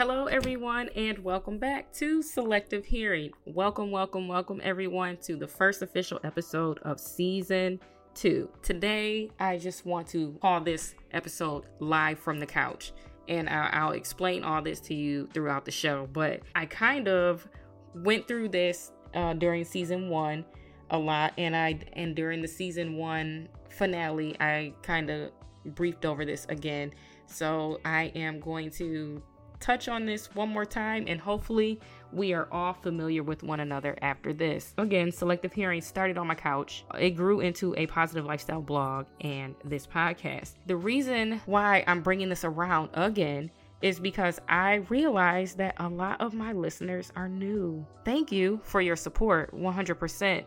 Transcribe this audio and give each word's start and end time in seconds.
Hello, 0.00 0.24
everyone, 0.28 0.88
and 0.96 1.18
welcome 1.18 1.58
back 1.58 1.92
to 1.92 2.22
Selective 2.22 2.86
Hearing. 2.86 3.32
Welcome, 3.44 3.90
welcome, 3.90 4.28
welcome, 4.28 4.58
everyone, 4.64 5.18
to 5.24 5.36
the 5.36 5.46
first 5.46 5.82
official 5.82 6.18
episode 6.24 6.78
of 6.78 6.98
season 6.98 7.78
two. 8.14 8.48
Today, 8.62 9.30
I 9.38 9.58
just 9.58 9.84
want 9.84 10.06
to 10.08 10.38
call 10.40 10.62
this 10.62 10.94
episode 11.12 11.64
Live 11.80 12.18
from 12.18 12.40
the 12.40 12.46
Couch, 12.46 12.94
and 13.28 13.46
I'll, 13.50 13.88
I'll 13.88 13.92
explain 13.92 14.42
all 14.42 14.62
this 14.62 14.80
to 14.80 14.94
you 14.94 15.26
throughout 15.34 15.66
the 15.66 15.70
show. 15.70 16.08
But 16.10 16.44
I 16.54 16.64
kind 16.64 17.06
of 17.06 17.46
went 17.94 18.26
through 18.26 18.48
this 18.48 18.92
uh, 19.12 19.34
during 19.34 19.66
season 19.66 20.08
one 20.08 20.46
a 20.88 20.98
lot, 20.98 21.34
and 21.36 21.54
I 21.54 21.78
and 21.92 22.16
during 22.16 22.40
the 22.40 22.48
season 22.48 22.96
one 22.96 23.50
finale, 23.68 24.34
I 24.40 24.72
kind 24.80 25.10
of 25.10 25.30
briefed 25.74 26.06
over 26.06 26.24
this 26.24 26.46
again. 26.48 26.92
So 27.26 27.80
I 27.84 28.04
am 28.14 28.40
going 28.40 28.70
to 28.72 29.22
touch 29.60 29.88
on 29.88 30.06
this 30.06 30.34
one 30.34 30.48
more 30.48 30.64
time 30.64 31.04
and 31.06 31.20
hopefully 31.20 31.78
we 32.12 32.32
are 32.32 32.48
all 32.50 32.72
familiar 32.72 33.22
with 33.22 33.42
one 33.42 33.60
another 33.60 33.96
after 34.02 34.32
this. 34.32 34.74
Again, 34.78 35.12
Selective 35.12 35.52
Hearing 35.52 35.80
started 35.80 36.18
on 36.18 36.26
my 36.26 36.34
couch. 36.34 36.84
It 36.98 37.10
grew 37.10 37.40
into 37.40 37.74
a 37.76 37.86
positive 37.86 38.24
lifestyle 38.24 38.62
blog 38.62 39.06
and 39.20 39.54
this 39.64 39.86
podcast. 39.86 40.54
The 40.66 40.76
reason 40.76 41.40
why 41.46 41.84
I'm 41.86 42.02
bringing 42.02 42.28
this 42.28 42.44
around 42.44 42.90
again 42.94 43.50
is 43.82 43.98
because 43.98 44.40
I 44.48 44.76
realize 44.88 45.54
that 45.54 45.74
a 45.78 45.88
lot 45.88 46.20
of 46.20 46.34
my 46.34 46.52
listeners 46.52 47.12
are 47.16 47.28
new. 47.28 47.86
Thank 48.04 48.30
you 48.30 48.60
for 48.62 48.80
your 48.80 48.96
support, 48.96 49.54
100%. 49.54 50.44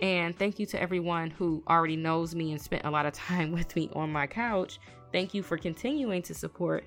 And 0.00 0.38
thank 0.38 0.58
you 0.58 0.66
to 0.66 0.80
everyone 0.80 1.30
who 1.30 1.62
already 1.68 1.96
knows 1.96 2.34
me 2.34 2.52
and 2.52 2.60
spent 2.60 2.84
a 2.84 2.90
lot 2.90 3.06
of 3.06 3.12
time 3.14 3.52
with 3.52 3.74
me 3.74 3.90
on 3.94 4.12
my 4.12 4.26
couch. 4.26 4.78
Thank 5.12 5.34
you 5.34 5.42
for 5.42 5.56
continuing 5.56 6.22
to 6.22 6.34
support 6.34 6.84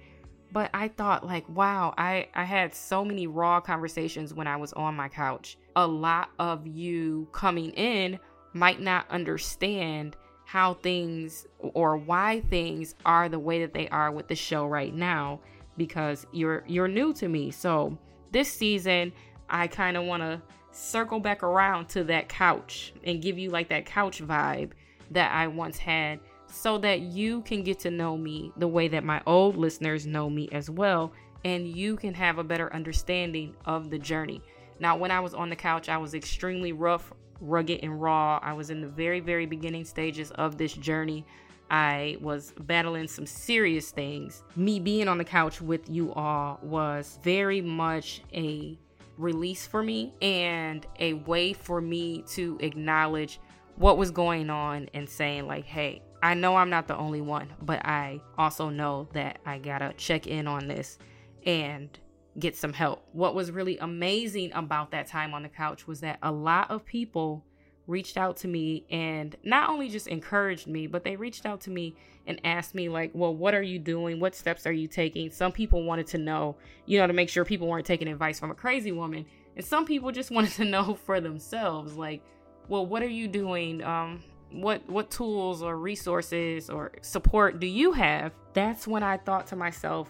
but 0.51 0.69
I 0.73 0.87
thought 0.87 1.25
like, 1.25 1.47
wow, 1.49 1.93
I 1.97 2.27
I 2.33 2.43
had 2.43 2.73
so 2.73 3.05
many 3.05 3.27
raw 3.27 3.59
conversations 3.59 4.33
when 4.33 4.47
I 4.47 4.57
was 4.57 4.73
on 4.73 4.95
my 4.95 5.09
couch. 5.09 5.57
A 5.75 5.85
lot 5.85 6.29
of 6.39 6.65
you 6.65 7.27
coming 7.31 7.71
in 7.71 8.19
might 8.53 8.81
not 8.81 9.09
understand 9.09 10.15
how 10.45 10.73
things 10.73 11.45
or 11.59 11.97
why 11.97 12.41
things 12.49 12.95
are 13.05 13.29
the 13.29 13.37
way 13.37 13.59
that 13.59 13.73
they 13.73 13.87
are 13.89 14.11
with 14.11 14.27
the 14.27 14.35
show 14.35 14.65
right 14.65 14.93
now 14.93 15.39
because 15.77 16.25
you're 16.31 16.63
you're 16.67 16.87
new 16.87 17.13
to 17.13 17.27
me. 17.27 17.51
So, 17.51 17.97
this 18.31 18.51
season 18.51 19.13
I 19.49 19.67
kind 19.67 19.97
of 19.97 20.05
want 20.05 20.23
to 20.23 20.41
circle 20.71 21.19
back 21.19 21.43
around 21.43 21.89
to 21.89 22.03
that 22.05 22.29
couch 22.29 22.93
and 23.03 23.21
give 23.21 23.37
you 23.37 23.49
like 23.49 23.69
that 23.69 23.85
couch 23.85 24.21
vibe 24.21 24.71
that 25.11 25.31
I 25.31 25.47
once 25.47 25.77
had 25.77 26.19
so 26.51 26.77
that 26.79 27.01
you 27.01 27.41
can 27.41 27.63
get 27.63 27.79
to 27.79 27.91
know 27.91 28.17
me 28.17 28.51
the 28.57 28.67
way 28.67 28.87
that 28.87 29.03
my 29.03 29.21
old 29.25 29.55
listeners 29.55 30.05
know 30.05 30.29
me 30.29 30.49
as 30.51 30.69
well, 30.69 31.11
and 31.45 31.67
you 31.67 31.95
can 31.95 32.13
have 32.13 32.37
a 32.37 32.43
better 32.43 32.73
understanding 32.73 33.55
of 33.65 33.89
the 33.89 33.99
journey. 33.99 34.41
Now, 34.79 34.97
when 34.97 35.11
I 35.11 35.19
was 35.19 35.33
on 35.33 35.49
the 35.49 35.55
couch, 35.55 35.89
I 35.89 35.97
was 35.97 36.13
extremely 36.13 36.71
rough, 36.71 37.11
rugged, 37.41 37.79
and 37.83 38.01
raw. 38.01 38.39
I 38.41 38.53
was 38.53 38.69
in 38.69 38.81
the 38.81 38.87
very, 38.87 39.19
very 39.19 39.45
beginning 39.45 39.85
stages 39.85 40.31
of 40.31 40.57
this 40.57 40.73
journey. 40.73 41.25
I 41.71 42.17
was 42.19 42.53
battling 42.61 43.07
some 43.07 43.25
serious 43.25 43.91
things. 43.91 44.43
Me 44.55 44.79
being 44.79 45.07
on 45.07 45.17
the 45.17 45.23
couch 45.23 45.61
with 45.61 45.89
you 45.89 46.11
all 46.13 46.59
was 46.63 47.19
very 47.23 47.61
much 47.61 48.21
a 48.33 48.77
release 49.17 49.67
for 49.67 49.83
me 49.83 50.13
and 50.21 50.87
a 50.99 51.13
way 51.13 51.53
for 51.53 51.81
me 51.81 52.23
to 52.29 52.57
acknowledge 52.61 53.39
what 53.75 53.97
was 53.97 54.11
going 54.11 54.49
on 54.49 54.89
and 54.93 55.07
saying, 55.07 55.45
like, 55.45 55.65
hey, 55.65 56.01
I 56.21 56.33
know 56.33 56.55
I'm 56.55 56.69
not 56.69 56.87
the 56.87 56.97
only 56.97 57.21
one, 57.21 57.53
but 57.61 57.85
I 57.85 58.21
also 58.37 58.69
know 58.69 59.07
that 59.13 59.39
I 59.45 59.57
gotta 59.57 59.93
check 59.97 60.27
in 60.27 60.47
on 60.47 60.67
this 60.67 60.97
and 61.45 61.89
get 62.37 62.55
some 62.55 62.73
help. 62.73 63.07
What 63.13 63.35
was 63.35 63.51
really 63.51 63.77
amazing 63.77 64.51
about 64.53 64.91
that 64.91 65.07
time 65.07 65.33
on 65.33 65.43
the 65.43 65.49
couch 65.49 65.87
was 65.87 66.01
that 66.01 66.19
a 66.21 66.31
lot 66.31 66.69
of 66.71 66.85
people 66.85 67.45
reached 67.87 68.17
out 68.17 68.37
to 68.37 68.47
me 68.47 68.85
and 68.91 69.35
not 69.43 69.69
only 69.69 69.89
just 69.89 70.07
encouraged 70.07 70.67
me, 70.67 70.87
but 70.87 71.03
they 71.03 71.15
reached 71.15 71.45
out 71.45 71.61
to 71.61 71.71
me 71.71 71.95
and 72.27 72.39
asked 72.45 72.75
me, 72.75 72.87
like, 72.87 73.09
well, 73.13 73.33
what 73.33 73.55
are 73.55 73.61
you 73.61 73.79
doing? 73.79 74.19
What 74.19 74.35
steps 74.35 74.67
are 74.67 74.71
you 74.71 74.87
taking? 74.87 75.31
Some 75.31 75.51
people 75.51 75.83
wanted 75.83 76.05
to 76.07 76.19
know, 76.19 76.55
you 76.85 76.99
know, 76.99 77.07
to 77.07 77.13
make 77.13 77.29
sure 77.29 77.43
people 77.43 77.67
weren't 77.67 77.87
taking 77.87 78.07
advice 78.07 78.39
from 78.39 78.51
a 78.51 78.55
crazy 78.55 78.91
woman. 78.91 79.25
And 79.55 79.65
some 79.65 79.85
people 79.85 80.11
just 80.11 80.29
wanted 80.31 80.51
to 80.53 80.65
know 80.65 80.93
for 80.93 81.19
themselves, 81.19 81.95
like, 81.95 82.21
well, 82.67 82.85
what 82.85 83.01
are 83.01 83.09
you 83.09 83.27
doing? 83.27 83.83
Um, 83.83 84.21
what 84.51 84.87
what 84.89 85.11
tools 85.11 85.61
or 85.61 85.77
resources 85.77 86.69
or 86.69 86.91
support 87.01 87.59
do 87.59 87.67
you 87.67 87.91
have? 87.91 88.33
That's 88.53 88.87
when 88.87 89.03
i 89.03 89.17
thought 89.17 89.47
to 89.47 89.55
myself 89.55 90.09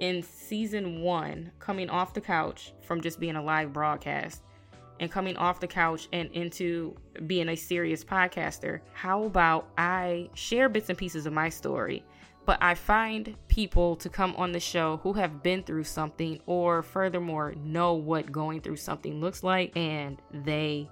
in 0.00 0.22
season 0.22 1.00
one 1.00 1.50
coming 1.58 1.88
off 1.88 2.14
the 2.14 2.20
couch 2.20 2.72
from 2.82 3.00
just 3.00 3.20
being 3.20 3.36
a 3.36 3.42
live 3.42 3.72
broadcast 3.72 4.42
and 5.00 5.10
coming 5.10 5.36
off 5.36 5.60
the 5.60 5.66
couch 5.66 6.08
and 6.12 6.30
into 6.32 6.94
being 7.26 7.50
a 7.50 7.56
serious 7.56 8.04
podcaster 8.04 8.80
how 8.92 9.24
about 9.24 9.68
i 9.78 10.28
share 10.34 10.68
bits 10.68 10.88
and 10.88 10.98
pieces 10.98 11.26
of 11.26 11.32
my 11.32 11.48
story? 11.48 12.04
But 12.44 12.58
i 12.60 12.74
find 12.74 13.36
people 13.46 13.94
to 13.96 14.08
come 14.08 14.34
on 14.36 14.50
the 14.50 14.60
show 14.60 14.98
who 15.04 15.12
have 15.12 15.42
been 15.42 15.62
through 15.62 15.84
something 15.84 16.40
or 16.46 16.82
furthermore 16.82 17.54
know 17.62 17.94
what 17.94 18.32
going 18.32 18.60
through 18.60 18.76
something 18.76 19.20
looks 19.20 19.44
like 19.44 19.76
and 19.76 20.20
they 20.32 20.90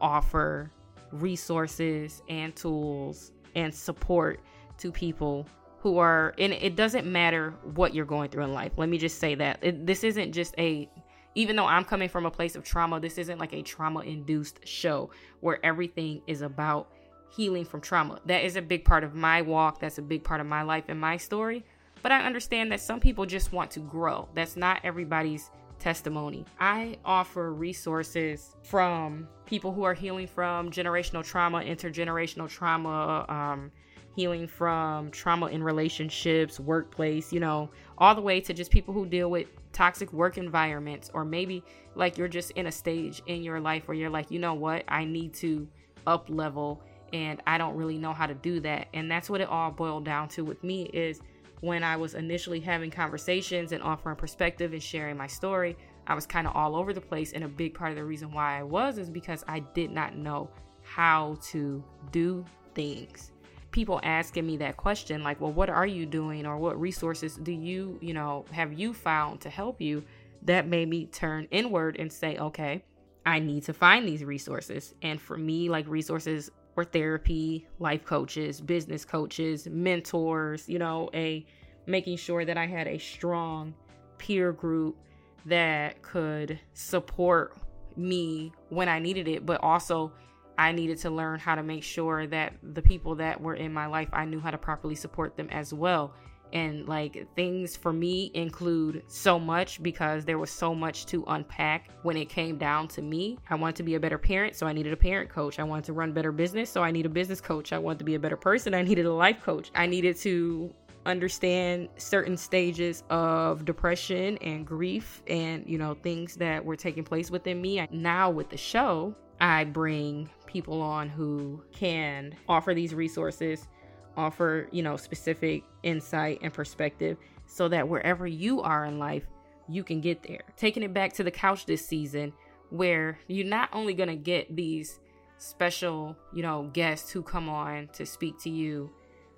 offer 0.00 0.72
resources 1.12 2.22
and 2.28 2.54
tools 2.54 3.32
and 3.54 3.74
support 3.74 4.40
to 4.78 4.92
people 4.92 5.46
who 5.78 5.98
are 5.98 6.34
and 6.38 6.52
it 6.52 6.76
doesn't 6.76 7.06
matter 7.06 7.54
what 7.74 7.94
you're 7.94 8.04
going 8.04 8.30
through 8.30 8.44
in 8.44 8.52
life. 8.52 8.72
Let 8.76 8.88
me 8.88 8.98
just 8.98 9.18
say 9.18 9.34
that. 9.36 9.58
It, 9.62 9.86
this 9.86 10.04
isn't 10.04 10.32
just 10.32 10.54
a 10.58 10.88
even 11.34 11.54
though 11.54 11.66
i'm 11.66 11.84
coming 11.84 12.08
from 12.08 12.24
a 12.24 12.30
place 12.30 12.56
of 12.56 12.64
trauma 12.64 12.98
this 12.98 13.18
isn't 13.18 13.38
like 13.38 13.52
a 13.52 13.60
trauma 13.60 14.00
induced 14.00 14.66
show 14.66 15.10
where 15.40 15.64
everything 15.64 16.22
is 16.26 16.40
about 16.40 16.90
healing 17.36 17.64
from 17.64 17.80
trauma. 17.80 18.18
That 18.26 18.44
is 18.44 18.56
a 18.56 18.62
big 18.62 18.84
part 18.84 19.04
of 19.04 19.14
my 19.14 19.42
walk. 19.42 19.80
That's 19.80 19.98
a 19.98 20.02
big 20.02 20.24
part 20.24 20.40
of 20.40 20.46
my 20.46 20.62
life 20.62 20.84
and 20.88 21.00
my 21.00 21.16
story. 21.16 21.64
But 22.02 22.12
i 22.12 22.24
understand 22.24 22.70
that 22.72 22.80
some 22.80 23.00
people 23.00 23.26
just 23.26 23.52
want 23.52 23.70
to 23.72 23.80
grow. 23.80 24.28
That's 24.34 24.56
not 24.56 24.80
everybody's 24.84 25.50
testimony. 25.78 26.44
I 26.60 26.98
offer 27.04 27.52
resources 27.52 28.56
from 28.62 29.28
people 29.46 29.72
who 29.72 29.84
are 29.84 29.94
healing 29.94 30.26
from 30.26 30.70
generational 30.70 31.24
trauma, 31.24 31.60
intergenerational 31.60 32.48
trauma, 32.48 33.24
um, 33.28 33.70
healing 34.14 34.46
from 34.46 35.10
trauma 35.10 35.46
in 35.46 35.62
relationships, 35.62 36.58
workplace, 36.58 37.32
you 37.32 37.40
know, 37.40 37.70
all 37.98 38.14
the 38.14 38.20
way 38.20 38.40
to 38.40 38.54
just 38.54 38.70
people 38.70 38.94
who 38.94 39.06
deal 39.06 39.30
with 39.30 39.46
toxic 39.72 40.12
work 40.12 40.38
environments, 40.38 41.10
or 41.12 41.24
maybe 41.24 41.62
like 41.94 42.16
you're 42.16 42.28
just 42.28 42.50
in 42.52 42.66
a 42.66 42.72
stage 42.72 43.22
in 43.26 43.42
your 43.42 43.60
life 43.60 43.86
where 43.86 43.96
you're 43.96 44.10
like, 44.10 44.30
you 44.30 44.38
know 44.38 44.54
what, 44.54 44.84
I 44.88 45.04
need 45.04 45.34
to 45.34 45.68
up 46.06 46.30
level 46.30 46.82
and 47.12 47.42
I 47.46 47.58
don't 47.58 47.76
really 47.76 47.98
know 47.98 48.12
how 48.12 48.26
to 48.26 48.34
do 48.34 48.58
that. 48.60 48.88
And 48.94 49.10
that's 49.10 49.30
what 49.30 49.40
it 49.40 49.48
all 49.48 49.70
boiled 49.70 50.04
down 50.04 50.28
to 50.30 50.44
with 50.44 50.64
me 50.64 50.84
is 50.84 51.20
when 51.60 51.82
I 51.82 51.96
was 51.96 52.14
initially 52.14 52.60
having 52.60 52.90
conversations 52.90 53.72
and 53.72 53.82
offering 53.82 54.16
perspective 54.16 54.72
and 54.72 54.82
sharing 54.82 55.16
my 55.16 55.26
story, 55.26 55.76
I 56.06 56.14
was 56.14 56.26
kind 56.26 56.46
of 56.46 56.54
all 56.54 56.76
over 56.76 56.92
the 56.92 57.00
place. 57.00 57.32
And 57.32 57.44
a 57.44 57.48
big 57.48 57.74
part 57.74 57.90
of 57.90 57.96
the 57.96 58.04
reason 58.04 58.30
why 58.32 58.58
I 58.58 58.62
was 58.62 58.98
is 58.98 59.10
because 59.10 59.44
I 59.48 59.60
did 59.60 59.90
not 59.90 60.16
know 60.16 60.50
how 60.82 61.36
to 61.48 61.82
do 62.12 62.44
things. 62.74 63.32
People 63.70 64.00
asking 64.02 64.46
me 64.46 64.56
that 64.58 64.76
question, 64.76 65.22
like, 65.22 65.40
well, 65.40 65.52
what 65.52 65.68
are 65.68 65.86
you 65.86 66.06
doing? 66.06 66.46
Or 66.46 66.56
what 66.56 66.80
resources 66.80 67.36
do 67.36 67.52
you, 67.52 67.98
you 68.00 68.14
know, 68.14 68.44
have 68.52 68.72
you 68.72 68.92
found 68.92 69.40
to 69.42 69.50
help 69.50 69.80
you? 69.80 70.04
That 70.42 70.68
made 70.68 70.88
me 70.88 71.06
turn 71.06 71.48
inward 71.50 71.96
and 71.98 72.12
say, 72.12 72.36
okay, 72.36 72.84
I 73.24 73.40
need 73.40 73.64
to 73.64 73.72
find 73.72 74.06
these 74.06 74.24
resources. 74.24 74.94
And 75.02 75.20
for 75.20 75.36
me, 75.36 75.68
like, 75.68 75.88
resources 75.88 76.50
or 76.76 76.84
therapy, 76.84 77.66
life 77.78 78.04
coaches, 78.04 78.60
business 78.60 79.04
coaches, 79.04 79.66
mentors, 79.66 80.68
you 80.68 80.78
know, 80.78 81.10
a 81.14 81.44
making 81.86 82.16
sure 82.16 82.44
that 82.44 82.58
I 82.58 82.66
had 82.66 82.86
a 82.86 82.98
strong 82.98 83.74
peer 84.18 84.52
group 84.52 84.96
that 85.46 86.02
could 86.02 86.58
support 86.74 87.56
me 87.96 88.52
when 88.68 88.88
I 88.88 88.98
needed 88.98 89.26
it, 89.28 89.46
but 89.46 89.62
also 89.62 90.12
I 90.58 90.72
needed 90.72 90.98
to 90.98 91.10
learn 91.10 91.38
how 91.38 91.54
to 91.54 91.62
make 91.62 91.82
sure 91.82 92.26
that 92.26 92.54
the 92.62 92.82
people 92.82 93.14
that 93.16 93.40
were 93.40 93.54
in 93.54 93.72
my 93.72 93.86
life, 93.86 94.08
I 94.12 94.24
knew 94.24 94.40
how 94.40 94.50
to 94.50 94.58
properly 94.58 94.94
support 94.94 95.36
them 95.36 95.48
as 95.50 95.72
well 95.72 96.14
and 96.52 96.86
like 96.88 97.26
things 97.34 97.76
for 97.76 97.92
me 97.92 98.30
include 98.34 99.02
so 99.06 99.38
much 99.38 99.82
because 99.82 100.24
there 100.24 100.38
was 100.38 100.50
so 100.50 100.74
much 100.74 101.06
to 101.06 101.24
unpack 101.28 101.90
when 102.02 102.16
it 102.16 102.28
came 102.28 102.58
down 102.58 102.88
to 102.88 103.02
me. 103.02 103.38
I 103.50 103.54
wanted 103.54 103.76
to 103.76 103.82
be 103.82 103.94
a 103.94 104.00
better 104.00 104.18
parent, 104.18 104.54
so 104.54 104.66
I 104.66 104.72
needed 104.72 104.92
a 104.92 104.96
parent 104.96 105.30
coach. 105.30 105.58
I 105.58 105.64
wanted 105.64 105.84
to 105.86 105.92
run 105.92 106.12
better 106.12 106.32
business, 106.32 106.70
so 106.70 106.82
I 106.82 106.90
need 106.90 107.06
a 107.06 107.10
business 107.10 107.40
coach. 107.40 107.72
I 107.72 107.78
wanted 107.78 107.98
to 108.00 108.04
be 108.04 108.14
a 108.14 108.20
better 108.20 108.36
person, 108.36 108.74
I 108.74 108.82
needed 108.82 109.06
a 109.06 109.12
life 109.12 109.42
coach. 109.42 109.70
I 109.74 109.86
needed 109.86 110.16
to 110.18 110.72
understand 111.06 111.88
certain 111.96 112.36
stages 112.36 113.04
of 113.10 113.64
depression 113.64 114.36
and 114.38 114.66
grief 114.66 115.22
and 115.28 115.64
you 115.64 115.78
know 115.78 115.94
things 115.94 116.34
that 116.34 116.64
were 116.64 116.76
taking 116.76 117.04
place 117.04 117.30
within 117.30 117.62
me. 117.62 117.86
Now 117.90 118.28
with 118.28 118.50
the 118.50 118.56
show, 118.56 119.14
I 119.40 119.64
bring 119.64 120.28
people 120.46 120.80
on 120.80 121.08
who 121.08 121.62
can 121.72 122.34
offer 122.48 122.74
these 122.74 122.94
resources 122.94 123.68
offer, 124.16 124.68
you 124.70 124.82
know, 124.82 124.96
specific 124.96 125.64
insight 125.82 126.40
and 126.42 126.52
perspective 126.52 127.16
so 127.46 127.68
that 127.68 127.88
wherever 127.88 128.26
you 128.26 128.60
are 128.62 128.84
in 128.84 128.98
life, 128.98 129.24
you 129.68 129.82
can 129.82 130.00
get 130.00 130.22
there. 130.22 130.42
Taking 130.56 130.82
it 130.82 130.92
back 130.94 131.12
to 131.14 131.24
the 131.24 131.30
couch 131.30 131.66
this 131.66 131.86
season, 131.86 132.32
where 132.70 133.18
you're 133.28 133.46
not 133.46 133.68
only 133.72 133.94
going 133.94 134.08
to 134.08 134.16
get 134.16 134.54
these 134.54 135.00
special, 135.38 136.16
you 136.32 136.42
know, 136.42 136.70
guests 136.72 137.10
who 137.10 137.22
come 137.22 137.48
on 137.48 137.88
to 137.92 138.06
speak 138.06 138.38
to 138.40 138.50
you 138.50 138.90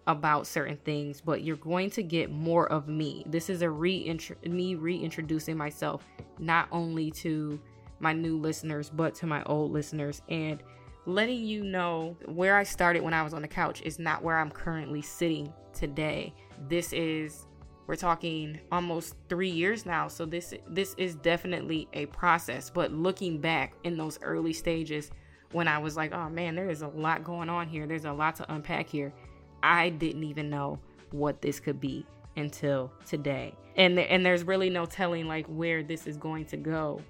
about 0.07 0.47
certain 0.47 0.79
things, 0.85 1.21
but 1.21 1.43
you're 1.43 1.57
going 1.57 1.91
to 1.91 2.03
get 2.03 2.31
more 2.31 2.71
of 2.73 2.89
me. 2.89 3.23
This 3.27 3.51
is 3.51 3.61
a 3.61 3.71
re 3.71 4.19
me 4.45 4.75
reintroducing 4.75 5.57
myself 5.57 6.07
not 6.39 6.69
only 6.73 7.11
to 7.11 7.61
my 8.01 8.13
new 8.13 8.39
listeners 8.39 8.91
but 8.91 9.15
to 9.17 9.27
my 9.27 9.43
old 9.45 9.73
listeners 9.73 10.23
and 10.29 10.63
letting 11.09 11.43
you 11.43 11.65
know 11.65 12.17
where 12.27 12.57
I 12.57 12.65
started 12.65 13.03
when 13.03 13.15
I 13.15 13.23
was 13.23 13.33
on 13.33 13.41
the 13.41 13.49
couch 13.49 13.81
is 13.83 13.99
not 13.99 14.23
where 14.23 14.39
I'm 14.39 14.51
currently 14.51 15.01
sitting 15.01 15.51
today. 15.73 16.35
This 16.69 16.93
is 16.93 17.47
we're 17.87 17.97
talking 17.97 18.61
almost 18.71 19.15
3 19.31 19.49
years 19.49 19.87
now, 19.87 20.09
so 20.09 20.27
this 20.27 20.53
this 20.69 20.95
is 20.99 21.15
definitely 21.15 21.89
a 21.95 22.05
process, 22.07 22.69
but 22.69 22.93
looking 22.93 23.41
back 23.41 23.73
in 23.85 23.97
those 23.97 24.19
early 24.21 24.53
stages 24.53 25.11
when 25.53 25.67
I 25.67 25.79
was 25.79 25.97
like, 25.97 26.13
"Oh 26.13 26.29
man, 26.29 26.55
there 26.55 26.69
is 26.69 26.83
a 26.83 26.89
lot 26.89 27.25
going 27.25 27.49
on 27.49 27.69
here. 27.69 27.87
There's 27.87 28.05
a 28.05 28.13
lot 28.13 28.37
to 28.37 28.53
unpack 28.53 28.87
here." 28.87 29.15
I 29.63 29.89
didn't 29.89 30.25
even 30.25 30.51
know 30.51 30.79
what 31.11 31.41
this 31.41 31.59
could 31.59 31.81
be 31.81 32.05
until 32.37 32.93
today. 33.07 33.55
And 33.77 33.97
th- 33.97 34.09
and 34.11 34.27
there's 34.27 34.45
really 34.45 34.69
no 34.69 34.85
telling 34.85 35.27
like 35.27 35.47
where 35.47 35.83
this 35.83 36.07
is 36.07 36.19
going 36.19 36.45
to 36.47 36.59
go. 36.59 37.01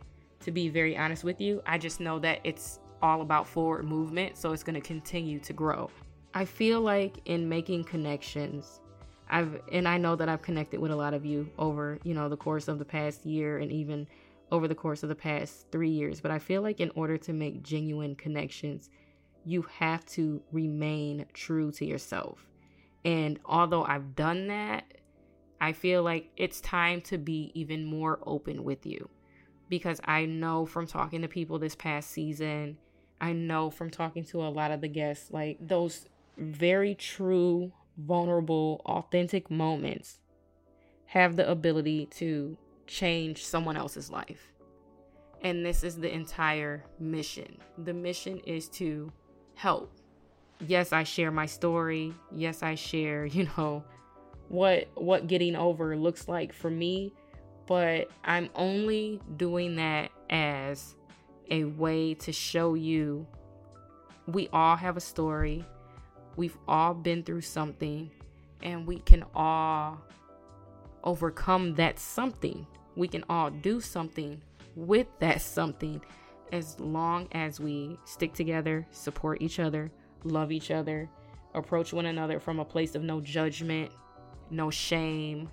To 0.42 0.52
be 0.52 0.68
very 0.68 0.96
honest 0.96 1.24
with 1.24 1.40
you, 1.40 1.60
I 1.66 1.78
just 1.78 1.98
know 1.98 2.20
that 2.20 2.38
it's 2.44 2.78
all 3.02 3.20
about 3.20 3.46
forward 3.46 3.84
movement, 3.84 4.36
so 4.36 4.52
it's 4.52 4.62
going 4.62 4.74
to 4.74 4.80
continue 4.80 5.38
to 5.40 5.52
grow. 5.52 5.90
I 6.34 6.44
feel 6.44 6.80
like 6.80 7.20
in 7.24 7.48
making 7.48 7.84
connections, 7.84 8.80
I've 9.30 9.60
and 9.72 9.86
I 9.86 9.98
know 9.98 10.16
that 10.16 10.28
I've 10.28 10.42
connected 10.42 10.80
with 10.80 10.90
a 10.90 10.96
lot 10.96 11.14
of 11.14 11.24
you 11.24 11.50
over, 11.58 11.98
you 12.02 12.14
know, 12.14 12.28
the 12.28 12.36
course 12.36 12.68
of 12.68 12.78
the 12.78 12.84
past 12.84 13.26
year 13.26 13.58
and 13.58 13.70
even 13.70 14.06
over 14.50 14.66
the 14.66 14.74
course 14.74 15.02
of 15.02 15.10
the 15.10 15.14
past 15.14 15.66
3 15.72 15.90
years, 15.90 16.20
but 16.20 16.30
I 16.30 16.38
feel 16.38 16.62
like 16.62 16.80
in 16.80 16.90
order 16.94 17.18
to 17.18 17.32
make 17.32 17.62
genuine 17.62 18.14
connections, 18.14 18.88
you 19.44 19.62
have 19.78 20.04
to 20.06 20.42
remain 20.52 21.26
true 21.34 21.70
to 21.72 21.84
yourself. 21.84 22.46
And 23.04 23.38
although 23.44 23.84
I've 23.84 24.16
done 24.16 24.48
that, 24.48 24.84
I 25.60 25.72
feel 25.72 26.02
like 26.02 26.30
it's 26.36 26.60
time 26.60 27.00
to 27.02 27.18
be 27.18 27.52
even 27.54 27.84
more 27.84 28.20
open 28.24 28.64
with 28.64 28.86
you 28.86 29.08
because 29.68 30.00
I 30.04 30.24
know 30.24 30.64
from 30.64 30.86
talking 30.86 31.20
to 31.22 31.28
people 31.28 31.58
this 31.58 31.74
past 31.74 32.10
season, 32.10 32.78
I 33.20 33.32
know 33.32 33.70
from 33.70 33.90
talking 33.90 34.24
to 34.26 34.42
a 34.42 34.48
lot 34.48 34.70
of 34.70 34.80
the 34.80 34.88
guests, 34.88 35.30
like 35.30 35.58
those 35.60 36.06
very 36.36 36.94
true, 36.94 37.72
vulnerable, 37.96 38.80
authentic 38.86 39.50
moments 39.50 40.18
have 41.06 41.36
the 41.36 41.50
ability 41.50 42.06
to 42.06 42.56
change 42.86 43.44
someone 43.44 43.76
else's 43.76 44.10
life. 44.10 44.52
And 45.42 45.64
this 45.64 45.84
is 45.84 45.96
the 45.96 46.12
entire 46.12 46.84
mission. 46.98 47.58
The 47.78 47.94
mission 47.94 48.38
is 48.44 48.68
to 48.70 49.12
help. 49.54 49.92
Yes, 50.66 50.92
I 50.92 51.04
share 51.04 51.30
my 51.30 51.46
story. 51.46 52.12
Yes, 52.32 52.62
I 52.62 52.74
share, 52.74 53.26
you 53.26 53.48
know, 53.56 53.84
what 54.48 54.88
what 54.94 55.26
getting 55.26 55.54
over 55.56 55.96
looks 55.96 56.26
like 56.26 56.52
for 56.52 56.70
me, 56.70 57.12
but 57.66 58.10
I'm 58.24 58.48
only 58.54 59.20
doing 59.36 59.76
that 59.76 60.10
as 60.30 60.94
a 61.50 61.64
way 61.64 62.14
to 62.14 62.32
show 62.32 62.74
you 62.74 63.26
we 64.28 64.48
all 64.52 64.76
have 64.76 64.96
a 64.96 65.00
story. 65.00 65.64
We've 66.36 66.56
all 66.68 66.94
been 66.94 67.22
through 67.22 67.40
something 67.40 68.10
and 68.62 68.86
we 68.86 68.98
can 68.98 69.24
all 69.34 69.98
overcome 71.02 71.74
that 71.76 71.98
something. 71.98 72.66
We 72.94 73.08
can 73.08 73.24
all 73.30 73.50
do 73.50 73.80
something 73.80 74.42
with 74.76 75.06
that 75.20 75.40
something 75.40 76.02
as 76.52 76.78
long 76.78 77.28
as 77.32 77.58
we 77.58 77.98
stick 78.04 78.34
together, 78.34 78.86
support 78.90 79.40
each 79.40 79.58
other, 79.58 79.90
love 80.24 80.52
each 80.52 80.70
other, 80.70 81.08
approach 81.54 81.92
one 81.92 82.06
another 82.06 82.38
from 82.38 82.60
a 82.60 82.64
place 82.64 82.94
of 82.94 83.02
no 83.02 83.20
judgment, 83.20 83.90
no 84.50 84.70
shame, 84.70 85.48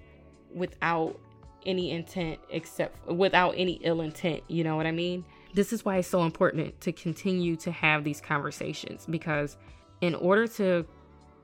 without 0.54 1.20
any 1.66 1.92
intent 1.92 2.40
except 2.50 3.08
without 3.08 3.52
any 3.58 3.74
ill 3.84 4.02
intent, 4.02 4.44
you 4.48 4.64
know 4.64 4.76
what 4.76 4.86
I 4.86 4.92
mean? 4.92 5.26
This 5.56 5.72
is 5.72 5.86
why 5.86 5.98
it's 5.98 6.08
so 6.10 6.24
important 6.24 6.82
to 6.82 6.92
continue 6.92 7.56
to 7.58 7.72
have 7.72 8.04
these 8.04 8.20
conversations 8.20 9.06
because 9.10 9.56
in 10.02 10.14
order 10.14 10.48
to 10.48 10.86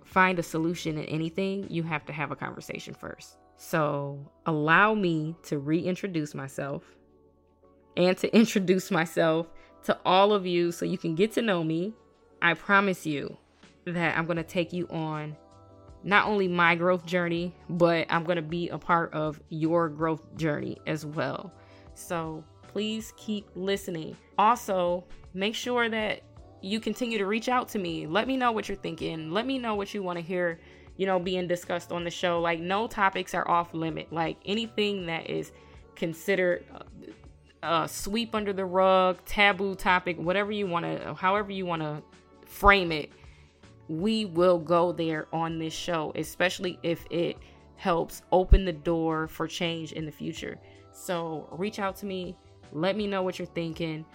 find 0.03 0.37
a 0.37 0.43
solution 0.43 0.97
in 0.97 1.05
anything, 1.05 1.65
you 1.69 1.83
have 1.83 2.05
to 2.07 2.11
have 2.11 2.29
a 2.29 2.35
conversation 2.35 2.93
first. 2.93 3.37
So, 3.55 4.29
allow 4.45 4.93
me 4.95 5.37
to 5.43 5.59
reintroduce 5.59 6.35
myself 6.35 6.83
and 7.95 8.17
to 8.17 8.35
introduce 8.35 8.91
myself 8.91 9.47
to 9.83 9.97
all 10.03 10.33
of 10.33 10.45
you 10.45 10.73
so 10.73 10.83
you 10.83 10.97
can 10.97 11.15
get 11.15 11.31
to 11.33 11.41
know 11.41 11.63
me. 11.63 11.93
I 12.41 12.53
promise 12.53 13.05
you 13.05 13.37
that 13.85 14.17
I'm 14.17 14.25
going 14.25 14.35
to 14.35 14.43
take 14.43 14.73
you 14.73 14.89
on 14.89 15.37
not 16.03 16.27
only 16.27 16.49
my 16.49 16.75
growth 16.75 17.05
journey, 17.05 17.55
but 17.69 18.07
I'm 18.09 18.25
going 18.25 18.35
to 18.35 18.41
be 18.41 18.67
a 18.67 18.77
part 18.77 19.13
of 19.13 19.39
your 19.47 19.87
growth 19.87 20.35
journey 20.35 20.79
as 20.85 21.05
well. 21.05 21.53
So 21.93 22.43
please 22.71 23.13
keep 23.17 23.47
listening. 23.55 24.15
Also, 24.37 25.03
make 25.33 25.55
sure 25.55 25.89
that 25.89 26.21
you 26.61 26.79
continue 26.79 27.17
to 27.17 27.25
reach 27.25 27.49
out 27.49 27.67
to 27.69 27.79
me. 27.79 28.07
Let 28.07 28.27
me 28.27 28.37
know 28.37 28.51
what 28.51 28.69
you're 28.69 28.77
thinking. 28.77 29.31
Let 29.31 29.45
me 29.45 29.57
know 29.57 29.75
what 29.75 29.93
you 29.93 30.03
want 30.03 30.17
to 30.17 30.23
hear, 30.23 30.59
you 30.97 31.05
know, 31.05 31.19
being 31.19 31.47
discussed 31.47 31.91
on 31.91 32.03
the 32.03 32.11
show. 32.11 32.39
Like, 32.39 32.59
no 32.59 32.87
topics 32.87 33.33
are 33.33 33.49
off 33.49 33.73
limit. 33.73 34.11
Like, 34.13 34.37
anything 34.45 35.05
that 35.07 35.29
is 35.29 35.51
considered 35.95 36.65
uh, 37.63 37.87
sweep 37.87 38.33
under 38.35 38.53
the 38.53 38.65
rug, 38.65 39.23
taboo 39.25 39.75
topic, 39.75 40.17
whatever 40.17 40.51
you 40.51 40.67
want 40.67 40.85
to, 40.85 41.13
however 41.13 41.51
you 41.51 41.65
want 41.65 41.81
to 41.81 42.01
frame 42.45 42.91
it, 42.91 43.11
we 43.87 44.25
will 44.25 44.57
go 44.59 44.91
there 44.91 45.27
on 45.33 45.59
this 45.59 45.73
show, 45.73 46.11
especially 46.15 46.79
if 46.83 47.05
it 47.09 47.37
helps 47.75 48.21
open 48.31 48.63
the 48.63 48.71
door 48.71 49.27
for 49.27 49.47
change 49.47 49.91
in 49.91 50.05
the 50.05 50.11
future. 50.11 50.57
So 50.93 51.47
reach 51.51 51.79
out 51.79 51.95
to 51.97 52.05
me, 52.05 52.35
let 52.71 52.95
me 52.95 53.07
know 53.07 53.23
what 53.23 53.39
you're 53.39 53.45
thinking. 53.47 54.05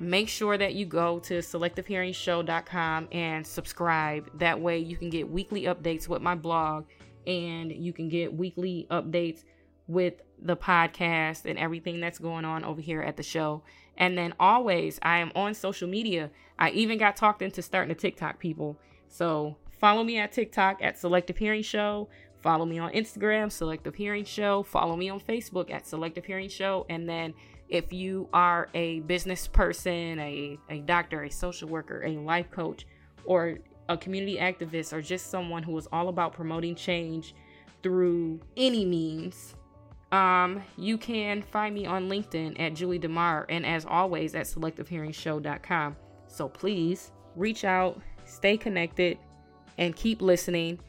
Make 0.00 0.28
sure 0.28 0.56
that 0.56 0.74
you 0.74 0.86
go 0.86 1.18
to 1.20 1.38
selectivehearingshow.com 1.38 3.08
and 3.10 3.46
subscribe. 3.46 4.30
That 4.38 4.60
way, 4.60 4.78
you 4.78 4.96
can 4.96 5.10
get 5.10 5.28
weekly 5.28 5.62
updates 5.64 6.08
with 6.08 6.22
my 6.22 6.36
blog 6.36 6.86
and 7.26 7.72
you 7.72 7.92
can 7.92 8.08
get 8.08 8.32
weekly 8.32 8.86
updates 8.90 9.44
with 9.88 10.22
the 10.40 10.56
podcast 10.56 11.46
and 11.46 11.58
everything 11.58 12.00
that's 12.00 12.18
going 12.18 12.44
on 12.44 12.64
over 12.64 12.80
here 12.80 13.02
at 13.02 13.16
the 13.16 13.22
show. 13.22 13.62
And 13.96 14.16
then 14.16 14.34
always, 14.38 15.00
I 15.02 15.18
am 15.18 15.32
on 15.34 15.54
social 15.54 15.88
media. 15.88 16.30
I 16.58 16.70
even 16.70 16.98
got 16.98 17.16
talked 17.16 17.42
into 17.42 17.62
starting 17.62 17.90
a 17.90 17.94
TikTok, 17.96 18.38
people. 18.38 18.78
So 19.08 19.56
follow 19.80 20.04
me 20.04 20.18
at 20.18 20.30
TikTok 20.30 20.78
at 20.80 20.98
Selective 20.98 21.36
Hearing 21.36 21.62
Show. 21.62 22.08
Follow 22.40 22.64
me 22.64 22.78
on 22.78 22.92
Instagram, 22.92 23.50
Selective 23.50 23.96
Hearing 23.96 24.24
Show. 24.24 24.62
Follow 24.62 24.94
me 24.94 25.08
on 25.08 25.18
Facebook 25.18 25.72
at 25.72 25.86
Selective 25.86 26.24
Hearing 26.24 26.48
Show. 26.48 26.86
And 26.88 27.08
then 27.08 27.34
if 27.68 27.92
you 27.92 28.28
are 28.32 28.68
a 28.74 29.00
business 29.00 29.46
person, 29.46 30.18
a, 30.18 30.58
a 30.70 30.80
doctor, 30.80 31.24
a 31.24 31.30
social 31.30 31.68
worker, 31.68 32.02
a 32.04 32.16
life 32.18 32.50
coach, 32.50 32.86
or 33.24 33.58
a 33.88 33.96
community 33.96 34.36
activist, 34.36 34.92
or 34.92 35.02
just 35.02 35.30
someone 35.30 35.62
who 35.62 35.76
is 35.76 35.86
all 35.92 36.08
about 36.08 36.32
promoting 36.32 36.74
change 36.74 37.34
through 37.82 38.40
any 38.56 38.84
means, 38.84 39.54
um, 40.12 40.62
you 40.76 40.96
can 40.96 41.42
find 41.42 41.74
me 41.74 41.86
on 41.86 42.08
LinkedIn 42.08 42.58
at 42.58 42.74
Julie 42.74 42.98
Dammar 42.98 43.44
and 43.48 43.66
as 43.66 43.84
always 43.84 44.34
at 44.34 44.46
selectivehearingshow.com. 44.46 45.96
So 46.28 46.48
please 46.48 47.12
reach 47.36 47.64
out, 47.64 48.00
stay 48.24 48.56
connected, 48.56 49.18
and 49.76 49.94
keep 49.94 50.22
listening. 50.22 50.80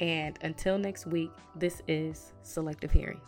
And 0.00 0.38
until 0.42 0.78
next 0.78 1.06
week, 1.06 1.30
this 1.56 1.82
is 1.88 2.32
Selective 2.42 2.92
Hearing. 2.92 3.20